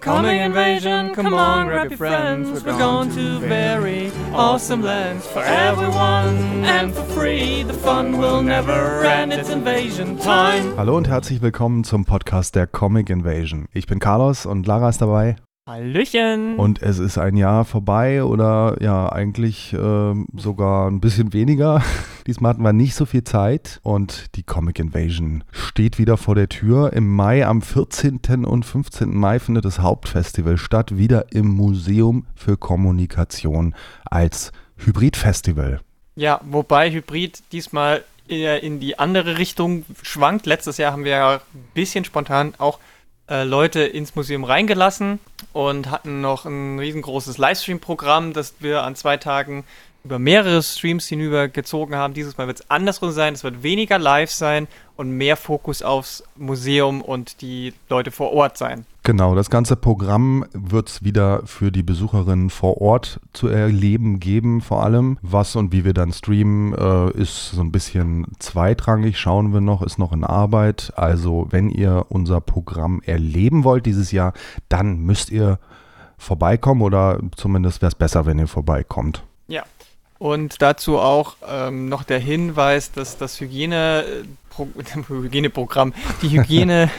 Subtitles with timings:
[0.00, 2.64] Coming invasion, come on, grab your friends.
[2.64, 7.62] We're going to very awesome lands for everyone and for free.
[7.62, 9.32] The fun will never end.
[9.32, 10.76] It's invasion time.
[10.76, 13.66] Hallo und herzlich willkommen zum Podcast der Comic Invasion.
[13.72, 15.36] Ich bin Carlos und Lara ist dabei.
[15.68, 16.54] Hallöchen.
[16.58, 21.82] Und es ist ein Jahr vorbei oder ja, eigentlich äh, sogar ein bisschen weniger.
[22.28, 26.48] Diesmal hatten wir nicht so viel Zeit und die Comic Invasion steht wieder vor der
[26.48, 26.92] Tür.
[26.92, 28.44] Im Mai, am 14.
[28.44, 29.12] und 15.
[29.12, 33.74] Mai findet das Hauptfestival statt, wieder im Museum für Kommunikation
[34.04, 35.80] als Hybridfestival.
[36.14, 40.46] Ja, wobei Hybrid diesmal eher in die andere Richtung schwankt.
[40.46, 41.40] Letztes Jahr haben wir ja ein
[41.74, 42.78] bisschen spontan auch
[43.28, 45.18] äh, Leute ins Museum reingelassen
[45.52, 49.64] und hatten noch ein riesengroßes Livestream-Programm, das wir an zwei Tagen
[50.04, 52.14] über mehrere Streams hinüber gezogen haben.
[52.14, 53.34] Dieses Mal wird es andersrum sein.
[53.34, 58.56] Es wird weniger live sein und mehr Fokus aufs Museum und die Leute vor Ort
[58.56, 58.86] sein.
[59.06, 64.60] Genau, das ganze Programm wird es wieder für die Besucherinnen vor Ort zu erleben geben,
[64.60, 65.16] vor allem.
[65.22, 69.82] Was und wie wir dann streamen, äh, ist so ein bisschen zweitrangig, schauen wir noch,
[69.82, 70.92] ist noch in Arbeit.
[70.96, 74.32] Also wenn ihr unser Programm erleben wollt dieses Jahr,
[74.68, 75.60] dann müsst ihr
[76.18, 79.22] vorbeikommen oder zumindest wäre es besser, wenn ihr vorbeikommt.
[79.46, 79.62] Ja,
[80.18, 84.04] und dazu auch ähm, noch der Hinweis, dass das Hygiene,
[84.50, 84.66] Pro
[85.08, 86.90] Hygieneprogramm, die Hygiene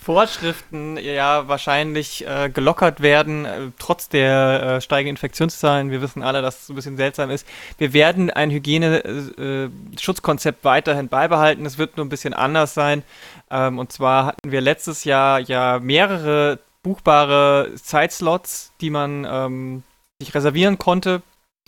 [0.00, 5.90] Vorschriften ja wahrscheinlich äh, gelockert werden, äh, trotz der äh, steigenden Infektionszahlen.
[5.90, 7.46] Wir wissen alle, dass es ein bisschen seltsam ist.
[7.78, 11.64] Wir werden ein Hygieneschutzkonzept weiterhin beibehalten.
[11.66, 13.04] Es wird nur ein bisschen anders sein.
[13.50, 19.84] Ähm, und zwar hatten wir letztes Jahr ja mehrere buchbare Zeitslots, die man ähm,
[20.20, 21.22] sich reservieren konnte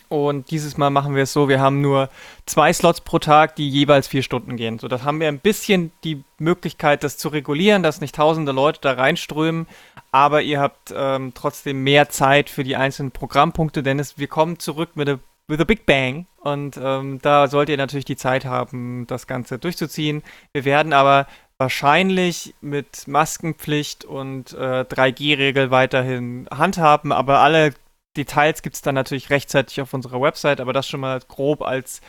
[0.09, 2.09] und dieses Mal machen wir es so, wir haben nur
[2.45, 4.79] zwei Slots pro Tag, die jeweils vier Stunden gehen.
[4.79, 8.79] So, das haben wir ein bisschen die Möglichkeit, das zu regulieren, dass nicht tausende Leute
[8.81, 9.67] da reinströmen,
[10.11, 14.59] aber ihr habt ähm, trotzdem mehr Zeit für die einzelnen Programmpunkte, denn es, wir kommen
[14.59, 18.45] zurück mit a, with a Big Bang und ähm, da sollt ihr natürlich die Zeit
[18.45, 20.23] haben, das Ganze durchzuziehen.
[20.53, 27.73] Wir werden aber wahrscheinlich mit Maskenpflicht und äh, 3G-Regel weiterhin handhaben, aber alle
[28.17, 32.01] Details gibt es dann natürlich rechtzeitig auf unserer Website, aber das schon mal grob als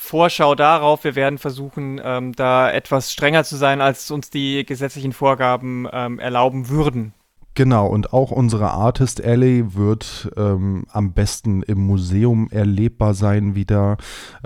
[0.00, 1.04] Vorschau darauf.
[1.04, 6.18] Wir werden versuchen, ähm, da etwas strenger zu sein, als uns die gesetzlichen Vorgaben ähm,
[6.18, 7.12] erlauben würden.
[7.60, 13.98] Genau, und auch unsere Artist Alley wird ähm, am besten im Museum erlebbar sein wieder.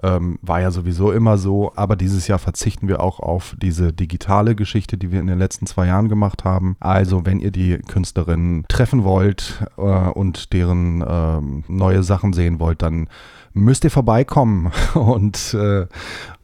[0.03, 4.57] Ähm, war ja sowieso immer so, aber dieses Jahr verzichten wir auch auf diese digitale
[4.57, 6.75] Geschichte, die wir in den letzten zwei Jahren gemacht haben.
[6.81, 12.83] Also, wenn ihr die Künstlerinnen treffen wollt äh, und deren ähm, neue Sachen sehen wollt,
[12.83, 13.09] dann
[13.53, 15.87] müsst ihr vorbeikommen und, äh,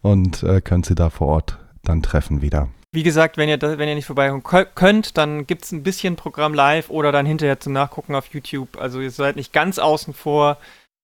[0.02, 2.68] und äh, könnt sie da vor Ort dann treffen wieder.
[2.92, 4.42] Wie gesagt, wenn ihr, das, wenn ihr nicht vorbeikommen
[4.74, 8.76] könnt, dann gibt es ein bisschen Programm live oder dann hinterher zum Nachgucken auf YouTube.
[8.80, 10.56] Also ihr seid nicht ganz außen vor,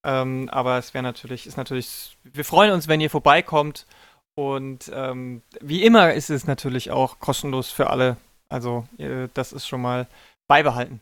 [0.05, 3.87] ähm, aber es wäre natürlich, ist natürlich, wir freuen uns, wenn ihr vorbeikommt.
[4.35, 8.17] Und ähm, wie immer ist es natürlich auch kostenlos für alle.
[8.49, 10.09] Also äh, das ist schon mal
[10.49, 11.01] beibehalten.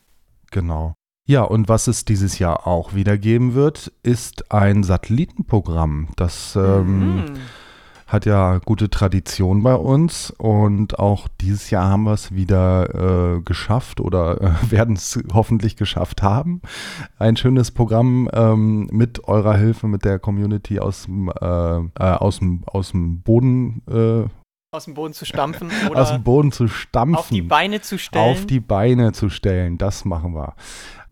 [0.51, 0.93] Genau.
[1.27, 7.15] Ja, und was es dieses Jahr auch wieder geben wird, ist ein Satellitenprogramm, das ähm,
[7.15, 7.39] mhm
[8.15, 13.41] hat ja gute Tradition bei uns und auch dieses Jahr haben wir es wieder äh,
[13.41, 16.61] geschafft oder äh, werden es hoffentlich geschafft haben.
[17.19, 22.39] Ein schönes Programm ähm, mit eurer Hilfe, mit der Community aus dem, äh, äh aus
[22.39, 24.29] dem, aus dem Boden äh,
[24.71, 27.15] aus dem Boden zu stampfen oder aus dem Boden zu stampfen.
[27.17, 28.31] Auf die Beine zu stellen.
[28.31, 30.55] Auf die Beine zu stellen, das machen wir.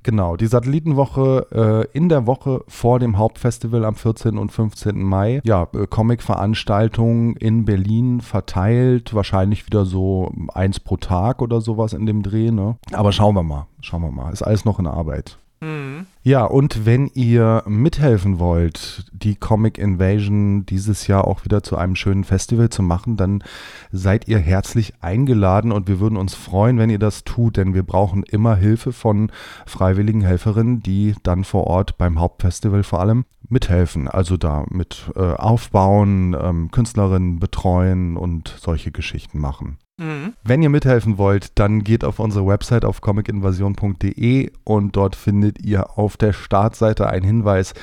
[0.03, 4.37] Genau, die Satellitenwoche äh, in der Woche vor dem Hauptfestival am 14.
[4.37, 5.01] und 15.
[5.01, 5.41] Mai.
[5.45, 12.05] Ja, äh, Comic-Veranstaltungen in Berlin verteilt, wahrscheinlich wieder so eins pro Tag oder sowas in
[12.05, 12.75] dem Dreh, ne?
[12.91, 14.31] Aber schauen wir mal, schauen wir mal.
[14.33, 15.37] Ist alles noch in Arbeit.
[15.63, 16.07] Mhm.
[16.23, 21.95] Ja, und wenn ihr mithelfen wollt, die Comic Invasion dieses Jahr auch wieder zu einem
[21.95, 23.43] schönen Festival zu machen, dann
[23.91, 27.83] seid ihr herzlich eingeladen und wir würden uns freuen, wenn ihr das tut, denn wir
[27.83, 29.31] brauchen immer Hilfe von
[29.65, 34.09] freiwilligen Helferinnen, die dann vor Ort beim Hauptfestival vor allem mithelfen.
[34.09, 39.77] Also da mit äh, aufbauen, ähm, Künstlerinnen betreuen und solche Geschichten machen.
[39.97, 40.33] Mhm.
[40.43, 45.97] Wenn ihr mithelfen wollt, dann geht auf unsere Website auf comicinvasion.de und dort findet ihr
[45.97, 47.73] auf der Startseite einen Hinweis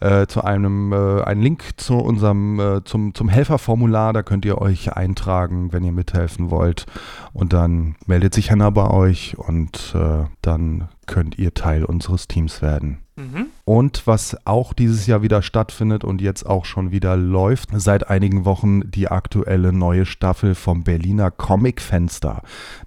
[0.00, 4.12] äh, zu einem äh, einen Link zu unserem äh, zum, zum Helferformular.
[4.12, 6.86] Da könnt ihr euch eintragen, wenn ihr mithelfen wollt.
[7.32, 12.60] Und dann meldet sich Hannah bei euch und äh, dann könnt ihr Teil unseres Teams
[12.60, 13.05] werden.
[13.16, 13.46] Mhm.
[13.64, 18.44] Und was auch dieses Jahr wieder stattfindet und jetzt auch schon wieder läuft, seit einigen
[18.44, 22.42] Wochen die aktuelle neue Staffel vom Berliner Comicfenster.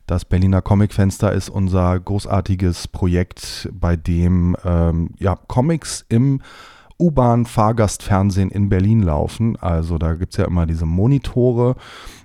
[0.06, 6.42] Das Berliner Comicfenster ist unser großartiges Projekt, bei dem ähm, ja, Comics im
[7.00, 9.56] U-Bahn-Fahrgastfernsehen in Berlin laufen.
[9.56, 11.76] Also da gibt es ja immer diese Monitore,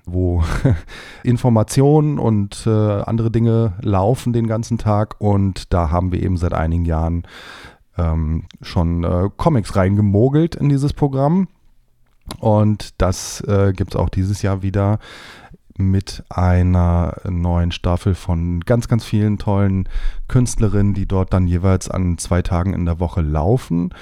[0.04, 0.42] wo
[1.22, 5.14] Informationen und äh, andere Dinge laufen den ganzen Tag.
[5.20, 7.22] Und da haben wir eben seit einigen Jahren
[7.98, 11.48] ähm, schon äh, Comics reingemogelt in dieses Programm.
[12.38, 14.98] Und das äh, gibt es auch dieses Jahr wieder
[15.76, 19.88] mit einer neuen Staffel von ganz, ganz vielen tollen
[20.28, 23.92] Künstlerinnen, die dort dann jeweils an zwei Tagen in der Woche laufen.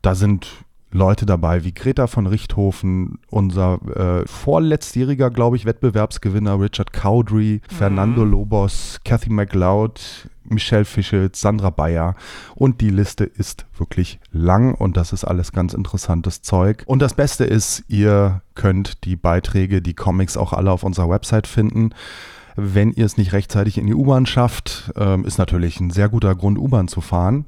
[0.00, 6.92] Da sind Leute dabei wie Greta von Richthofen, unser äh, vorletztjähriger, glaube ich, Wettbewerbsgewinner Richard
[6.92, 7.74] Cowdery, mhm.
[7.74, 12.14] Fernando Lobos, Cathy McLeod, Michelle Fischels, Sandra Bayer
[12.54, 16.84] und die Liste ist wirklich lang und das ist alles ganz interessantes Zeug.
[16.86, 21.46] Und das Beste ist, ihr könnt die Beiträge, die Comics auch alle auf unserer Website
[21.46, 21.90] finden.
[22.56, 26.34] Wenn ihr es nicht rechtzeitig in die U-Bahn schafft, ähm, ist natürlich ein sehr guter
[26.34, 27.44] Grund, U-Bahn zu fahren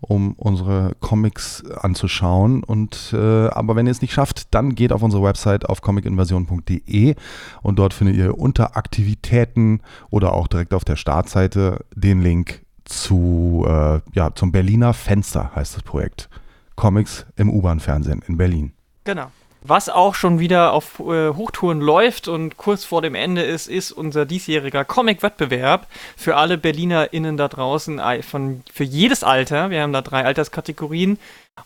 [0.00, 2.64] um unsere Comics anzuschauen.
[2.64, 7.14] Und äh, aber wenn ihr es nicht schafft, dann geht auf unsere Website auf comicinvasion.de
[7.62, 9.80] und dort findet ihr unter Aktivitäten
[10.10, 15.76] oder auch direkt auf der Startseite den Link zu äh, ja zum Berliner Fenster heißt
[15.76, 16.28] das Projekt.
[16.76, 18.72] Comics im U-Bahn-Fernsehen in Berlin.
[19.04, 19.30] Genau.
[19.62, 23.92] Was auch schon wieder auf äh, Hochtouren läuft und kurz vor dem Ende ist, ist
[23.92, 25.86] unser diesjähriger Comic-Wettbewerb
[26.16, 29.68] für alle BerlinerInnen da draußen, von, für jedes Alter.
[29.68, 31.18] Wir haben da drei Alterskategorien.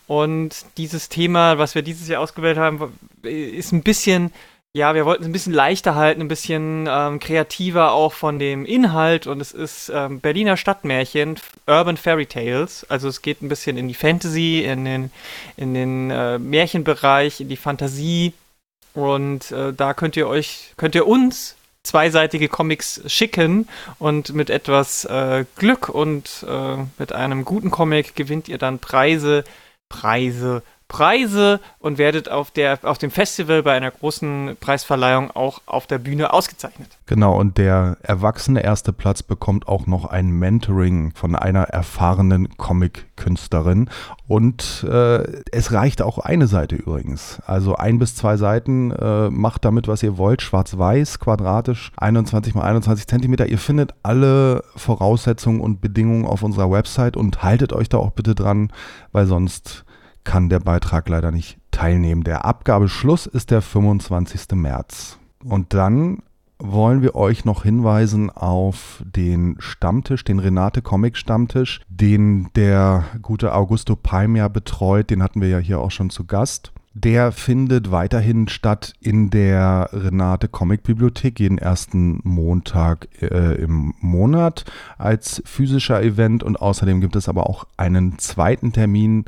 [0.07, 4.33] Und dieses Thema, was wir dieses Jahr ausgewählt haben, ist ein bisschen
[4.75, 8.65] ja, wir wollten es ein bisschen leichter halten, ein bisschen ähm, kreativer auch von dem
[8.65, 9.25] Inhalt.
[9.25, 12.85] Und es ist ähm, Berliner Stadtmärchen, Urban Fairy Tales.
[12.89, 15.11] Also es geht ein bisschen in die Fantasy, in den,
[15.55, 18.33] in den äh, Märchenbereich, in die Fantasie.
[18.93, 23.69] Und äh, da könnt ihr euch, könnt ihr uns zweiseitige Comics schicken.
[23.97, 29.45] Und mit etwas äh, Glück und äh, mit einem guten Comic gewinnt ihr dann Preise,
[29.87, 35.87] Preise, Preise und werdet auf, der, auf dem Festival bei einer großen Preisverleihung auch auf
[35.87, 36.97] der Bühne ausgezeichnet.
[37.07, 43.89] Genau, und der erwachsene erste Platz bekommt auch noch ein Mentoring von einer erfahrenen Comic-Künstlerin.
[44.27, 47.39] Und äh, es reicht auch eine Seite übrigens.
[47.45, 50.41] Also ein bis zwei Seiten, äh, macht damit, was ihr wollt.
[50.41, 53.47] Schwarz-Weiß, quadratisch, 21 mal 21 Zentimeter.
[53.47, 58.35] Ihr findet alle Voraussetzungen und Bedingungen auf unserer Website und haltet euch da auch bitte
[58.35, 58.71] dran,
[59.11, 59.84] weil sonst
[60.25, 62.23] kann der Beitrag leider nicht teilnehmen.
[62.23, 64.51] Der Abgabeschluss ist der 25.
[64.55, 65.17] März.
[65.43, 66.19] Und dann
[66.57, 73.53] wollen wir euch noch hinweisen auf den Stammtisch, den Renate Comic Stammtisch, den der gute
[73.53, 75.09] Augusto Palmer betreut.
[75.09, 76.71] Den hatten wir ja hier auch schon zu Gast.
[76.97, 84.63] Der findet weiterhin statt in der Renate Comic Bibliothek jeden ersten Montag äh, im Monat
[84.97, 89.25] als physischer Event und außerdem gibt es aber auch einen zweiten Termin.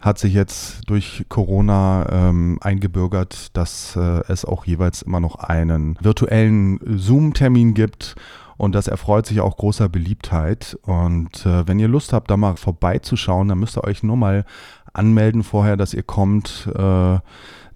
[0.00, 5.96] Hat sich jetzt durch Corona ähm, eingebürgert, dass äh, es auch jeweils immer noch einen
[6.00, 8.14] virtuellen Zoom-Termin gibt.
[8.56, 10.78] Und das erfreut sich auch großer Beliebtheit.
[10.82, 14.44] Und äh, wenn ihr Lust habt, da mal vorbeizuschauen, dann müsst ihr euch nur mal
[14.92, 17.18] anmelden vorher, dass ihr kommt, äh,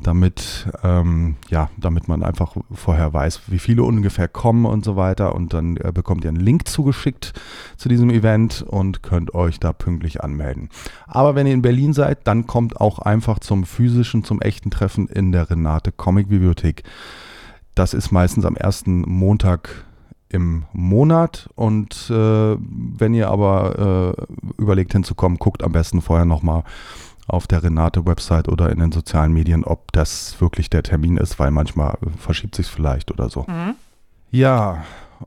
[0.03, 5.35] damit, ähm, ja, damit man einfach vorher weiß, wie viele ungefähr kommen und so weiter.
[5.35, 7.35] Und dann äh, bekommt ihr einen Link zugeschickt
[7.77, 10.71] zu diesem Event und könnt euch da pünktlich anmelden.
[11.07, 15.07] Aber wenn ihr in Berlin seid, dann kommt auch einfach zum physischen, zum echten Treffen
[15.07, 16.85] in der Renate Comic Bibliothek.
[17.75, 19.85] Das ist meistens am ersten Montag
[20.31, 21.49] im Monat.
[21.55, 26.65] Und äh, wenn ihr aber äh, überlegt hinzukommen, guckt am besten vorher nochmal
[27.27, 31.51] auf der Renate-Website oder in den sozialen Medien, ob das wirklich der Termin ist, weil
[31.51, 33.45] manchmal verschiebt sich vielleicht oder so.
[33.47, 33.75] Mhm.
[34.31, 34.85] Ja,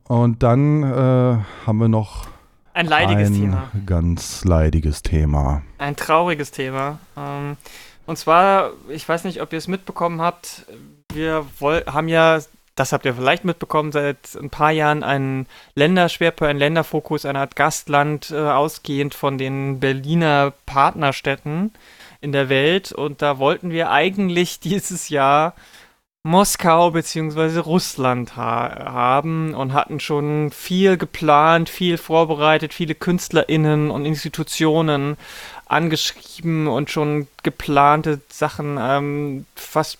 [0.07, 2.27] und dann äh, haben wir noch
[2.73, 3.71] ein leidiges ein Thema.
[3.85, 5.61] Ganz leidiges Thema.
[5.77, 6.99] Ein trauriges Thema.
[7.15, 7.55] Ähm,
[8.05, 10.65] und zwar, ich weiß nicht, ob ihr es mitbekommen habt,
[11.11, 12.39] wir haben ja
[12.75, 17.55] das habt ihr vielleicht mitbekommen, seit ein paar Jahren ein Länderschwerpunkt, ein Länderfokus, eine Art
[17.55, 21.71] Gastland äh, ausgehend von den Berliner Partnerstädten
[22.21, 22.91] in der Welt.
[22.91, 25.53] Und da wollten wir eigentlich dieses Jahr
[26.25, 27.59] Moskau bzw.
[27.59, 35.17] Russland ha haben und hatten schon viel geplant, viel vorbereitet, viele KünstlerInnen und Institutionen
[35.65, 39.97] angeschrieben und schon geplante Sachen ähm, fast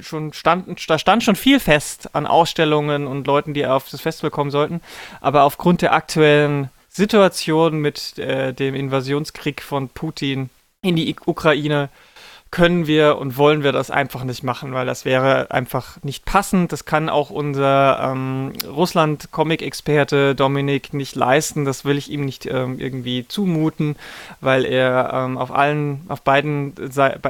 [0.00, 4.30] schon standen, da stand schon viel fest an Ausstellungen und Leuten, die auf das Festival
[4.30, 4.80] kommen sollten.
[5.20, 10.50] Aber aufgrund der aktuellen Situation mit äh, dem Invasionskrieg von Putin
[10.82, 11.88] in die Ukraine
[12.50, 16.72] können wir und wollen wir das einfach nicht machen, weil das wäre einfach nicht passend.
[16.72, 21.64] Das kann auch unser ähm, Russland-Comic-Experte Dominik nicht leisten.
[21.64, 23.96] Das will ich ihm nicht ähm, irgendwie zumuten,
[24.40, 26.72] weil er ähm, auf allen, auf beiden,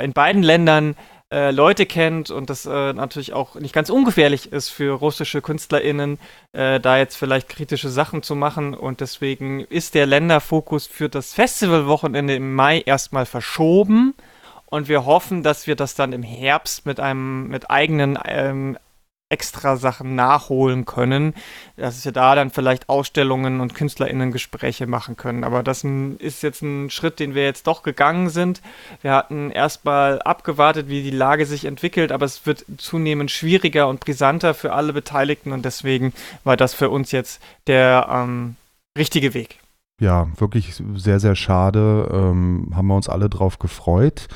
[0.01, 0.95] in beiden Ländern
[1.33, 6.19] äh, Leute kennt und das äh, natürlich auch nicht ganz ungefährlich ist für russische KünstlerInnen,
[6.53, 8.75] äh, da jetzt vielleicht kritische Sachen zu machen.
[8.75, 14.15] Und deswegen ist der Länderfokus für das Festivalwochenende im Mai erstmal verschoben.
[14.67, 18.79] Und wir hoffen, dass wir das dann im Herbst mit einem, mit eigenen ähm,
[19.29, 21.35] extra Sachen nachholen können,
[21.77, 25.43] dass wir da dann vielleicht Ausstellungen und KünstlerInnen-Gespräche machen können.
[25.43, 28.63] Aber das ist jetzt ein Schritt, den wir jetzt doch gegangen sind.
[29.03, 33.99] Wir hatten erstmal abgewartet, wie die Lage sich entwickelt, aber es wird zunehmend schwieriger und
[33.99, 36.13] brisanter für alle Beteiligten und deswegen
[36.45, 38.55] war das für uns jetzt der ähm,
[38.97, 39.59] richtige Weg.
[40.01, 42.09] Ja, wirklich sehr, sehr schade.
[42.13, 44.29] Ähm, haben wir uns alle drauf gefreut.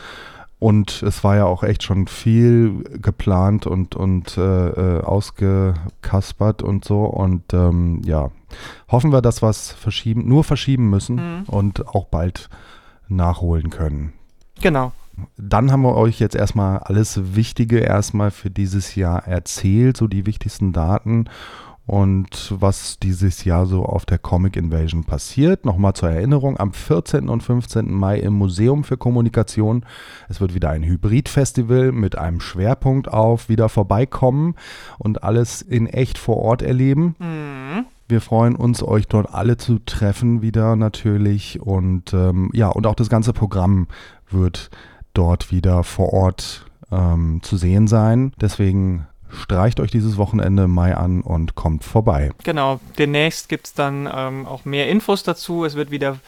[0.60, 6.84] Und es war ja auch echt schon viel geplant und, und äh, äh, ausgekaspert und
[6.84, 7.04] so.
[7.04, 8.30] Und ähm, ja,
[8.90, 11.42] hoffen wir, dass wir es verschieben, nur verschieben müssen mhm.
[11.46, 12.50] und auch bald
[13.08, 14.12] nachholen können.
[14.60, 14.92] Genau.
[15.38, 20.26] Dann haben wir euch jetzt erstmal alles Wichtige erstmal für dieses Jahr erzählt, so die
[20.26, 21.24] wichtigsten Daten
[21.90, 25.64] und was dieses Jahr so auf der Comic Invasion passiert.
[25.64, 27.28] Nochmal zur Erinnerung, am 14.
[27.28, 27.92] und 15.
[27.92, 29.84] Mai im Museum für Kommunikation.
[30.28, 34.54] Es wird wieder ein Hybrid-Festival mit einem Schwerpunkt auf wieder vorbeikommen
[34.98, 37.16] und alles in echt vor Ort erleben.
[37.18, 37.86] Mhm.
[38.06, 41.60] Wir freuen uns, euch dort alle zu treffen wieder natürlich.
[41.60, 43.88] Und ähm, ja, und auch das ganze Programm
[44.30, 44.70] wird
[45.12, 48.30] dort wieder vor Ort ähm, zu sehen sein.
[48.40, 52.30] Deswegen streicht euch dieses Wochenende Mai an und kommt vorbei.
[52.44, 55.64] Genau, demnächst gibt es dann ähm, auch mehr Infos dazu.
[55.64, 56.18] Es wird wieder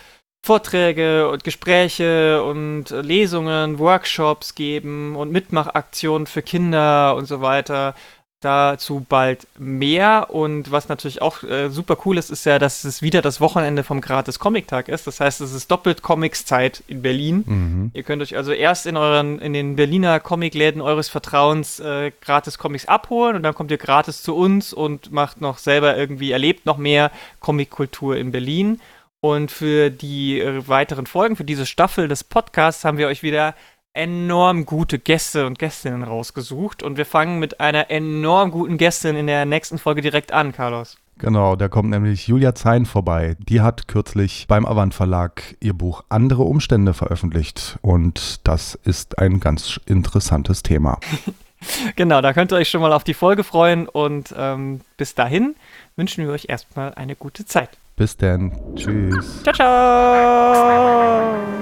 [0.44, 7.94] Vorträge und Gespräche und Lesungen, Workshops geben und Mitmachaktionen für Kinder und so weiter.
[8.42, 10.26] Dazu bald mehr.
[10.30, 13.84] Und was natürlich auch äh, super cool ist, ist ja, dass es wieder das Wochenende
[13.84, 15.06] vom Gratis Comic Tag ist.
[15.06, 17.44] Das heißt, es ist doppelt Comics-Zeit in Berlin.
[17.46, 17.90] Mhm.
[17.94, 22.58] Ihr könnt euch also erst in euren, in den Berliner Comicläden eures Vertrauens äh, gratis
[22.58, 26.66] Comics abholen und dann kommt ihr gratis zu uns und macht noch selber irgendwie, erlebt
[26.66, 28.80] noch mehr Comic-Kultur in Berlin.
[29.25, 33.54] Und für die äh, weiteren Folgen, für diese Staffel des Podcasts haben wir euch wieder
[33.94, 39.26] enorm gute Gäste und Gästinnen rausgesucht und wir fangen mit einer enorm guten Gästin in
[39.26, 40.96] der nächsten Folge direkt an, Carlos.
[41.18, 43.37] Genau, da kommt nämlich Julia Zein vorbei.
[43.38, 49.38] Die hat kürzlich beim Avant Verlag ihr Buch Andere Umstände veröffentlicht und das ist ein
[49.38, 50.99] ganz interessantes Thema.
[51.96, 55.54] genau, da könnt ihr euch schon mal auf die Folge freuen und ähm, bis dahin
[55.96, 57.70] wünschen wir euch erstmal eine gute Zeit.
[57.94, 58.52] Bis dann.
[58.75, 59.42] Tschüss.
[59.42, 61.62] Ciao, ciao.